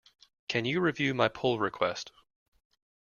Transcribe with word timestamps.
Can 0.47 0.65
you 0.65 0.81
review 0.81 1.13
my 1.13 1.27
pull 1.27 1.59
request? 1.59 2.11